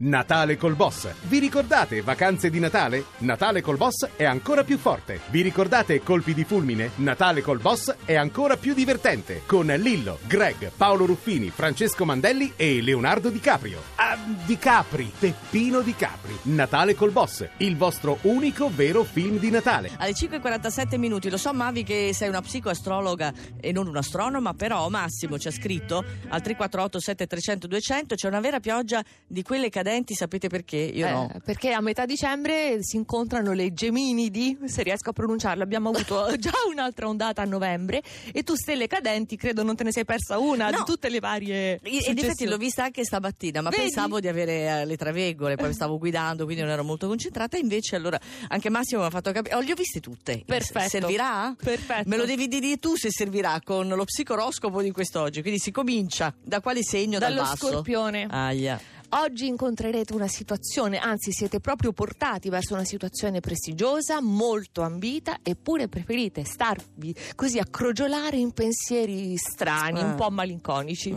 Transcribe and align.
Natale 0.00 0.56
col 0.56 0.76
Boss. 0.76 1.08
Vi 1.22 1.40
ricordate 1.40 2.02
vacanze 2.02 2.50
di 2.50 2.60
Natale? 2.60 3.06
Natale 3.18 3.60
col 3.60 3.76
Boss 3.76 4.08
è 4.14 4.22
ancora 4.22 4.62
più 4.62 4.78
forte. 4.78 5.18
Vi 5.30 5.42
ricordate 5.42 6.04
colpi 6.04 6.34
di 6.34 6.44
fulmine? 6.44 6.92
Natale 6.96 7.42
col 7.42 7.58
Boss 7.58 7.92
è 8.04 8.14
ancora 8.14 8.56
più 8.56 8.74
divertente. 8.74 9.42
Con 9.44 9.66
Lillo, 9.66 10.20
Greg, 10.28 10.70
Paolo 10.76 11.04
Ruffini, 11.04 11.50
Francesco 11.50 12.04
Mandelli 12.04 12.52
e 12.54 12.80
Leonardo 12.80 13.28
Di 13.28 13.40
Caprio. 13.40 13.80
Di 14.46 14.56
Capri, 14.58 15.12
Peppino 15.18 15.80
Di 15.82 15.94
Capri. 15.94 16.34
Natale 16.44 16.94
col 16.94 17.10
Boss, 17.10 17.46
il 17.58 17.76
vostro 17.76 18.18
unico 18.22 18.70
vero 18.74 19.04
film 19.04 19.38
di 19.38 19.50
Natale. 19.50 19.90
Alle 19.98 20.12
5.47 20.12 20.96
minuti, 20.98 21.28
lo 21.28 21.36
so 21.36 21.52
Mavi 21.52 21.82
che 21.84 22.12
sei 22.14 22.28
una 22.28 22.40
psicoastrologa 22.40 23.32
e 23.60 23.70
non 23.72 23.86
un'astronoma, 23.86 24.54
però 24.54 24.88
Massimo 24.88 25.38
ci 25.38 25.48
ha 25.48 25.50
scritto 25.50 25.98
al 26.28 26.40
348 26.40 27.00
7300 27.00 27.66
200 27.66 28.14
c'è 28.14 28.28
una 28.28 28.40
vera 28.40 28.60
pioggia 28.60 29.04
di 29.26 29.42
quelle 29.42 29.68
cadenti, 29.68 30.14
sapete 30.14 30.48
perché? 30.48 30.76
Io 30.76 31.06
Eh, 31.06 31.10
no. 31.10 31.30
Perché 31.44 31.72
a 31.72 31.80
metà 31.80 32.06
dicembre 32.06 32.78
si 32.82 32.96
incontrano 32.96 33.52
le 33.52 33.72
Geminidi, 33.74 34.56
se 34.66 34.82
riesco 34.84 35.10
a 35.10 35.12
pronunciarlo. 35.12 35.62
Abbiamo 35.62 35.90
avuto 35.90 36.34
già 36.38 36.52
un'altra 36.70 37.08
ondata 37.08 37.42
a 37.42 37.44
novembre 37.44 38.02
e 38.32 38.42
tu 38.42 38.54
stelle 38.54 38.86
cadenti, 38.86 39.36
credo 39.36 39.62
non 39.62 39.76
te 39.76 39.84
ne 39.84 39.92
sei 39.92 40.04
persa 40.06 40.38
una 40.38 40.70
No. 40.70 40.78
di 40.78 40.82
tutte 40.84 41.08
le 41.10 41.20
varie. 41.20 41.74
E- 41.74 41.78
Ed 41.82 41.92
infatti 41.94 42.20
successioni. 42.20 42.50
l'ho 42.50 42.56
vista 42.56 42.84
anche 42.84 43.04
stamattina, 43.04 43.60
ma 43.60 43.68
Vedi? 43.70 43.82
Pensavo 43.98 44.20
di 44.20 44.28
avere 44.28 44.80
eh, 44.80 44.84
le 44.84 44.96
traveggole, 44.96 45.56
poi 45.56 45.72
stavo 45.72 45.98
guidando, 45.98 46.44
quindi 46.44 46.62
non 46.62 46.70
ero 46.70 46.84
molto 46.84 47.06
concentrata. 47.08 47.56
Invece, 47.56 47.96
allora, 47.96 48.18
anche 48.48 48.70
Massimo 48.70 49.00
mi 49.00 49.06
ha 49.06 49.10
fatto 49.10 49.32
capire. 49.32 49.54
Oh, 49.56 49.60
le 49.60 49.72
ho 49.72 49.74
viste 49.74 50.00
tutte. 50.00 50.42
Perfetto. 50.46 50.88
Servirà? 50.88 51.54
Perfetto. 51.60 52.08
Me 52.08 52.16
lo 52.16 52.24
devi 52.24 52.46
dire 52.48 52.76
tu 52.78 52.96
se 52.96 53.10
servirà 53.10 53.60
con 53.64 53.88
lo 53.88 54.04
psicoroscopo 54.04 54.80
di 54.82 54.90
quest'oggi. 54.90 55.40
Quindi 55.42 55.58
si 55.58 55.70
comincia. 55.70 56.34
Da 56.42 56.60
quale 56.60 56.82
segno? 56.82 57.18
Dallo 57.18 57.36
Dal 57.36 57.44
basso? 57.44 57.68
scorpione. 57.68 58.26
Aia. 58.30 58.80
Oggi 59.10 59.46
incontrerete 59.46 60.12
una 60.12 60.28
situazione, 60.28 60.98
anzi 60.98 61.32
siete 61.32 61.60
proprio 61.60 61.92
portati 61.92 62.50
verso 62.50 62.74
una 62.74 62.84
situazione 62.84 63.40
prestigiosa, 63.40 64.20
molto 64.20 64.82
ambita, 64.82 65.38
eppure 65.42 65.88
preferite 65.88 66.44
starvi 66.44 67.14
così 67.34 67.58
a 67.58 67.64
crogiolare 67.64 68.36
in 68.36 68.52
pensieri 68.52 69.34
strani, 69.38 70.00
Ah. 70.00 70.04
un 70.04 70.14
po' 70.14 70.28
malinconici. 70.30 71.14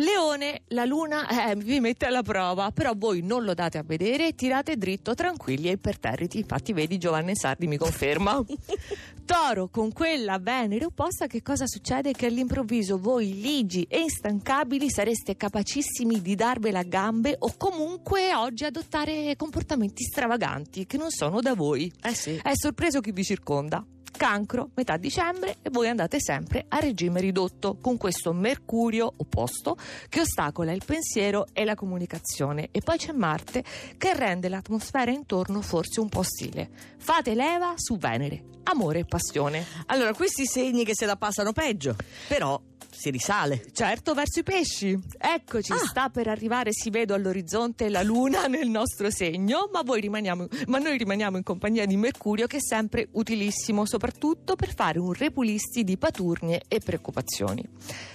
Leone, 0.00 0.62
la 0.68 0.86
luna 0.86 1.50
eh, 1.50 1.56
vi 1.56 1.78
mette 1.78 2.06
alla 2.06 2.22
prova, 2.22 2.70
però 2.70 2.92
voi 2.96 3.20
non 3.20 3.44
lo 3.44 3.52
date 3.52 3.76
a 3.76 3.82
vedere 3.82 4.28
e 4.28 4.34
tirate 4.34 4.78
dritto, 4.78 5.12
tranquilli 5.12 5.68
e 5.68 5.72
imperterriti. 5.72 6.38
Infatti, 6.38 6.72
vedi, 6.72 6.96
Giovanni 6.96 7.36
Sardi 7.36 7.66
mi 7.66 7.76
conferma. 7.76 8.42
Toro, 9.26 9.68
con 9.68 9.92
quella 9.92 10.38
Venere 10.38 10.86
opposta, 10.86 11.26
che 11.26 11.42
cosa 11.42 11.66
succede? 11.66 12.12
Che 12.12 12.24
all'improvviso 12.24 12.98
voi, 12.98 13.42
ligi 13.42 13.86
e 13.90 14.00
instancabili, 14.00 14.88
sareste 14.88 15.36
capacissimi 15.36 16.22
di 16.22 16.34
darvela 16.34 16.78
a 16.78 16.84
gambe 16.84 17.36
o 17.38 17.54
comunque 17.58 18.34
oggi 18.34 18.64
adottare 18.64 19.36
comportamenti 19.36 20.02
stravaganti 20.02 20.86
che 20.86 20.96
non 20.96 21.10
sono 21.10 21.40
da 21.40 21.54
voi. 21.54 21.92
Eh 22.02 22.14
sì. 22.14 22.40
È 22.42 22.52
sorpreso 22.54 23.00
chi 23.00 23.12
vi 23.12 23.22
circonda. 23.22 23.84
Cancro, 24.16 24.70
metà 24.74 24.96
dicembre 24.96 25.56
e 25.62 25.70
voi 25.70 25.88
andate 25.88 26.20
sempre 26.20 26.66
a 26.68 26.78
regime 26.78 27.20
ridotto 27.20 27.76
con 27.80 27.96
questo 27.96 28.32
Mercurio 28.32 29.12
opposto 29.16 29.76
che 30.08 30.20
ostacola 30.20 30.72
il 30.72 30.82
pensiero 30.84 31.46
e 31.52 31.64
la 31.64 31.74
comunicazione 31.74 32.68
e 32.70 32.80
poi 32.80 32.98
c'è 32.98 33.12
Marte 33.12 33.64
che 33.96 34.14
rende 34.14 34.48
l'atmosfera 34.48 35.10
intorno 35.10 35.62
forse 35.62 36.00
un 36.00 36.08
po' 36.08 36.20
ostile. 36.20 36.68
Fate 36.98 37.34
leva 37.34 37.74
su 37.76 37.96
Venere, 37.96 38.42
amore 38.64 39.00
e 39.00 39.04
passione. 39.04 39.64
Allora, 39.86 40.12
questi 40.14 40.46
segni 40.46 40.84
che 40.84 40.94
se 40.94 41.06
la 41.06 41.16
passano 41.16 41.52
peggio, 41.52 41.96
però 42.28 42.60
si 42.90 43.10
risale. 43.10 43.64
Certo, 43.72 44.14
verso 44.14 44.40
i 44.40 44.42
pesci. 44.42 44.98
Eccoci, 45.18 45.72
Ah. 45.72 45.78
sta 45.78 46.08
per 46.10 46.28
arrivare, 46.28 46.70
si 46.72 46.90
vede 46.90 47.14
all'orizzonte 47.14 47.88
la 47.88 48.02
luna 48.02 48.46
nel 48.46 48.68
nostro 48.68 49.10
segno, 49.10 49.68
ma, 49.72 49.82
voi 49.82 50.00
rimaniamo, 50.00 50.46
ma 50.66 50.78
noi 50.78 50.98
rimaniamo 50.98 51.36
in 51.36 51.42
compagnia 51.42 51.86
di 51.86 51.96
Mercurio 51.96 52.46
che 52.46 52.58
è 52.58 52.60
sempre 52.60 53.08
utilissimo, 53.12 53.86
soprattutto 53.86 54.56
per 54.56 54.74
fare 54.74 54.98
un 54.98 55.12
repulisti 55.12 55.84
di 55.84 55.96
paturnie 55.96 56.62
e 56.68 56.80
preoccupazioni. 56.80 57.64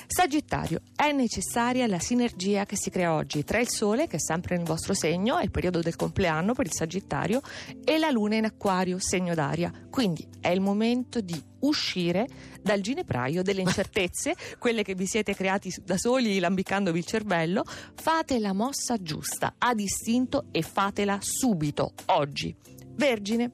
Sagittario, 0.08 0.82
è 0.96 1.12
necessaria 1.12 1.88
la 1.88 2.00
sinergia 2.00 2.66
che 2.66 2.78
si 2.78 2.90
crea 2.90 3.14
oggi 3.14 3.44
tra 3.44 3.60
il 3.60 3.70
Sole, 3.70 4.08
che 4.08 4.18
è 4.18 4.20
sempre 4.20 4.56
nel 4.56 4.66
vostro 4.66 4.94
segno, 4.94 5.38
è 5.38 5.44
il 5.44 5.52
periodo 5.52 5.82
del 5.82 5.96
compleanno 5.96 6.54
per 6.54 6.68
il 6.68 6.74
Sagittario, 6.74 7.42
e 7.84 7.98
la 7.98 8.12
Luna 8.12 8.36
in 8.36 8.46
Acquario, 8.46 9.00
segno 9.00 9.34
d'aria. 9.34 9.72
Quindi 9.90 10.28
è 10.40 10.50
il 10.50 10.62
momento 10.62 11.22
di 11.22 11.42
uscire 11.68 12.28
dal 12.62 12.82
ginepraio 12.82 13.42
delle 13.44 13.62
incertezze, 13.66 14.36
quelle 14.58 14.84
che 14.84 14.96
vi 14.96 15.06
siete 15.06 15.36
creati 15.36 15.74
da 15.84 15.98
soli 15.98 16.40
lambicandovi 16.40 16.98
il 17.00 17.06
cervello. 17.06 17.64
Fate 17.96 18.40
la 18.40 18.54
mossa 18.54 19.02
giusta, 19.02 19.56
a 19.58 19.74
distinto 19.74 20.46
e 20.52 20.62
fatela 20.62 21.18
subito, 21.22 21.94
oggi. 22.08 22.56
Vergine. 22.96 23.52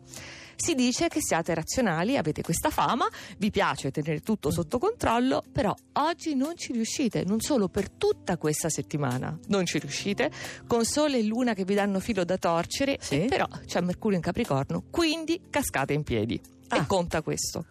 Si 0.55 0.75
dice 0.75 1.07
che 1.07 1.21
siate 1.23 1.55
razionali, 1.55 2.17
avete 2.17 2.43
questa 2.43 2.69
fama, 2.69 3.07
vi 3.39 3.49
piace 3.49 3.89
tenere 3.89 4.19
tutto 4.19 4.51
sotto 4.51 4.77
controllo, 4.77 5.43
però 5.51 5.73
oggi 5.93 6.35
non 6.35 6.55
ci 6.55 6.71
riuscite, 6.71 7.23
non 7.25 7.39
solo 7.39 7.67
per 7.67 7.89
tutta 7.89 8.37
questa 8.37 8.69
settimana, 8.69 9.35
non 9.47 9.65
ci 9.65 9.79
riuscite, 9.79 10.29
con 10.67 10.85
sole 10.85 11.17
e 11.17 11.23
luna 11.23 11.55
che 11.55 11.65
vi 11.65 11.73
danno 11.73 11.99
filo 11.99 12.23
da 12.23 12.37
torcere, 12.37 12.99
Sì. 13.01 13.25
però 13.27 13.47
c'è 13.65 13.81
Mercurio 13.81 14.17
in 14.17 14.21
Capricorno, 14.23 14.83
quindi 14.91 15.41
cascate 15.49 15.93
in 15.93 16.03
piedi. 16.03 16.39
Ah. 16.67 16.77
E 16.77 16.85
conta 16.85 17.23
questo. 17.23 17.65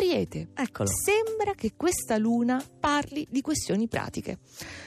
Ariete. 0.00 0.48
Eccolo. 0.54 0.88
Sembra 0.88 1.52
che 1.54 1.74
questa 1.76 2.16
luna 2.16 2.64
parli 2.80 3.26
di 3.30 3.42
questioni 3.42 3.86
pratiche. 3.86 4.38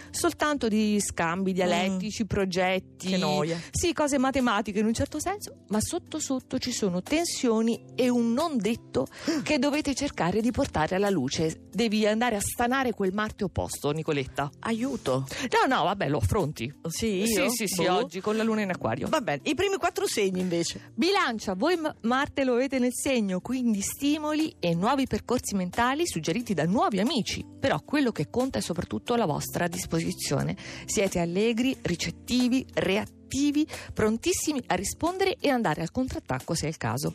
Soltanto 0.09 0.67
di 0.67 0.99
scambi 0.99 1.53
dialettici, 1.53 2.25
progetti. 2.25 3.07
Mm. 3.07 3.11
Che 3.11 3.17
noia. 3.17 3.61
Sì, 3.71 3.93
cose 3.93 4.17
matematiche 4.17 4.79
in 4.79 4.85
un 4.85 4.93
certo 4.93 5.19
senso, 5.19 5.65
ma 5.69 5.79
sotto 5.81 6.19
sotto 6.19 6.59
ci 6.59 6.71
sono 6.71 7.01
tensioni 7.01 7.83
e 7.95 8.09
un 8.09 8.33
non 8.33 8.57
detto 8.57 9.07
che 9.41 9.57
dovete 9.59 9.93
cercare 9.95 10.41
di 10.41 10.51
portare 10.51 10.95
alla 10.95 11.09
luce. 11.09 11.67
Devi 11.71 12.05
andare 12.05 12.35
a 12.35 12.41
stanare 12.41 12.93
quel 12.93 13.13
Marte 13.13 13.43
opposto, 13.43 13.91
Nicoletta. 13.91 14.51
Aiuto. 14.59 15.25
No, 15.51 15.75
no, 15.75 15.83
vabbè, 15.83 16.09
lo 16.09 16.17
affronti. 16.17 16.71
Sì, 16.87 17.23
io? 17.23 17.49
Sì, 17.49 17.65
sì, 17.65 17.67
sì, 17.67 17.85
Boh. 17.85 17.95
oggi 17.95 18.19
con 18.19 18.35
la 18.35 18.43
luna 18.43 18.61
in 18.61 18.69
acquario. 18.69 19.07
Va 19.07 19.21
bene. 19.21 19.41
I 19.45 19.55
primi 19.55 19.77
quattro 19.77 20.07
segni 20.07 20.41
invece. 20.41 20.91
Bilancia, 20.93 21.53
voi 21.53 21.79
Marte 22.01 22.43
lo 22.43 22.53
avete 22.53 22.77
nel 22.77 22.93
segno, 22.93 23.41
quindi 23.41 23.81
stimoli 23.81 24.55
e 24.59 24.75
nuovi 24.75 25.02
percorsi 25.07 25.55
mentali 25.55 26.07
suggeriti 26.07 26.53
da 26.53 26.65
nuovi 26.65 26.99
amici. 26.99 27.45
Però 27.59 27.81
quello 27.81 28.11
che 28.11 28.29
conta 28.29 28.59
è 28.59 28.61
soprattutto 28.61 29.15
la 29.15 29.25
vostra 29.25 29.67
disposizione. 29.67 30.55
Siete 30.85 31.19
allegri, 31.19 31.77
ricettivi, 31.81 32.65
reattivi, 32.73 33.22
prontissimi 33.93 34.61
a 34.67 34.75
rispondere 34.75 35.37
e 35.39 35.49
andare 35.49 35.81
al 35.81 35.91
contrattacco 35.91 36.53
se 36.53 36.65
è 36.65 36.69
il 36.69 36.77
caso. 36.77 37.13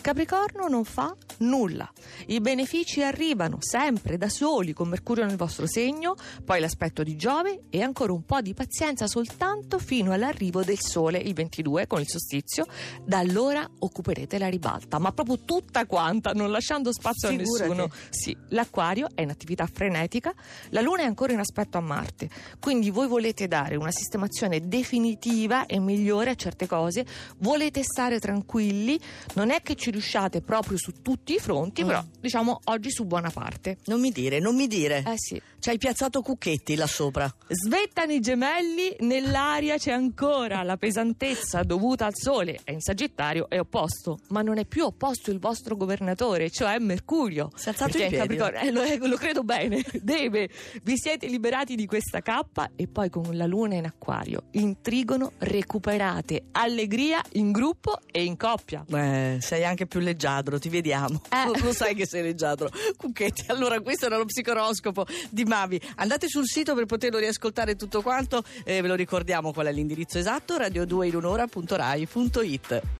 Capricorno 0.00 0.68
non 0.68 0.84
fa 0.84 1.14
nulla. 1.38 1.90
I 2.26 2.40
benefici 2.40 3.02
arrivano 3.02 3.58
sempre 3.60 4.16
da 4.16 4.28
soli 4.28 4.72
con 4.72 4.88
Mercurio 4.88 5.24
nel 5.24 5.36
vostro 5.36 5.66
segno, 5.66 6.14
poi 6.44 6.60
l'aspetto 6.60 7.02
di 7.02 7.16
Giove 7.16 7.60
e 7.70 7.82
ancora 7.82 8.12
un 8.12 8.24
po' 8.24 8.40
di 8.40 8.54
pazienza 8.54 9.06
soltanto 9.06 9.78
fino 9.78 10.12
all'arrivo 10.12 10.62
del 10.62 10.78
Sole 10.78 11.18
il 11.18 11.34
22 11.34 11.86
con 11.86 12.00
il 12.00 12.08
solstizio. 12.08 12.66
Da 13.04 13.18
allora 13.18 13.68
occuperete 13.78 14.38
la 14.38 14.48
ribalta, 14.48 14.98
ma 14.98 15.12
proprio 15.12 15.38
tutta 15.44 15.86
quanta, 15.86 16.32
non 16.32 16.50
lasciando 16.50 16.92
spazio 16.92 17.28
Figurati. 17.28 17.62
a 17.62 17.66
nessuno. 17.66 17.90
Sì, 18.10 18.36
l'acquario 18.48 19.08
è 19.14 19.22
in 19.22 19.30
attività 19.30 19.66
frenetica, 19.66 20.34
la 20.70 20.80
Luna 20.80 21.02
è 21.02 21.04
ancora 21.06 21.32
in 21.32 21.38
aspetto 21.38 21.78
a 21.78 21.80
Marte, 21.80 22.28
quindi 22.60 22.90
voi 22.90 23.06
volete 23.06 23.48
dare 23.48 23.76
una 23.76 23.90
sistemazione 23.90 24.66
definitiva 24.66 25.45
e 25.66 25.78
migliore 25.78 26.30
a 26.30 26.34
certe 26.34 26.66
cose, 26.66 27.06
volete 27.38 27.82
stare 27.84 28.18
tranquilli, 28.18 28.98
non 29.34 29.50
è 29.50 29.62
che 29.62 29.76
ci 29.76 29.90
riusciate 29.90 30.40
proprio 30.40 30.76
su 30.76 30.92
tutti 31.02 31.34
i 31.34 31.38
fronti, 31.38 31.84
Mm. 31.84 31.86
però 31.86 32.04
diciamo 32.20 32.60
oggi 32.64 32.90
su 32.90 33.04
buona 33.04 33.30
parte. 33.30 33.78
Non 33.86 34.00
mi 34.00 34.10
dire, 34.10 34.40
non 34.40 34.56
mi 34.56 34.66
dire. 34.66 35.04
Eh 35.06 35.14
sì. 35.16 35.40
Ci 35.58 35.68
hai 35.70 35.78
piazzato 35.78 36.20
cucchetti 36.22 36.74
là 36.74 36.86
sopra. 36.86 37.32
Svettano 37.48 38.12
i 38.12 38.20
gemelli, 38.20 38.94
nell'aria 39.00 39.76
c'è 39.78 39.92
ancora 39.92 40.62
la 40.62 40.76
pesantezza 40.76 41.62
dovuta 41.62 42.06
al 42.06 42.14
sole, 42.14 42.60
è 42.64 42.72
in 42.72 42.80
Sagittario, 42.80 43.48
è 43.48 43.58
opposto, 43.58 44.18
ma 44.28 44.42
non 44.42 44.58
è 44.58 44.64
più 44.64 44.84
opposto 44.84 45.30
il 45.30 45.38
vostro 45.38 45.76
governatore, 45.76 46.50
cioè 46.50 46.78
Mercurio. 46.78 47.50
Si 47.54 47.66
è 47.66 47.70
alzato 47.70 47.98
in. 47.98 48.10
Capricorno, 48.10 48.58
eh, 48.60 48.70
lo, 48.70 48.82
eh, 48.82 48.96
lo 48.98 49.16
credo 49.16 49.42
bene, 49.42 49.82
deve. 50.02 50.48
Vi 50.82 50.96
siete 50.96 51.26
liberati 51.26 51.74
di 51.74 51.86
questa 51.86 52.20
cappa 52.20 52.70
e 52.76 52.86
poi 52.86 53.10
con 53.10 53.36
la 53.36 53.46
luna 53.46 53.74
in 53.74 53.84
acquario, 53.86 54.44
in 54.52 54.80
trigono, 54.80 55.32
recuperate 55.38 56.44
allegria 56.52 57.22
in 57.32 57.50
gruppo 57.52 57.98
e 58.10 58.24
in 58.24 58.36
coppia. 58.36 58.84
Beh, 58.86 59.38
sei 59.40 59.64
anche 59.64 59.86
più 59.86 60.00
leggiadro, 60.00 60.58
ti 60.58 60.68
vediamo. 60.68 61.22
Eh. 61.30 61.46
Lo, 61.62 61.72
sai 61.72 61.94
che 61.94 62.06
sei 62.06 62.22
leggiadro. 62.22 62.68
Cucchetti, 62.96 63.44
allora 63.48 63.80
questo 63.80 64.06
era 64.06 64.16
lo 64.16 64.24
psicoroscopo 64.24 65.06
di 65.30 65.44
Mavi. 65.44 65.80
Andate 65.96 66.28
sul 66.28 66.46
sito 66.46 66.74
per 66.74 66.86
poterlo 66.86 67.18
riascoltare 67.18 67.76
tutto 67.76 68.00
quanto. 68.02 68.42
Eh, 68.64 68.80
ve 68.80 68.88
lo 68.88 68.94
ricordiamo 68.94 69.52
qual 69.52 69.66
è 69.66 69.72
l'indirizzo 69.72 70.16
esatto: 70.18 70.56
radio2inunora.rai.it. 70.56 72.82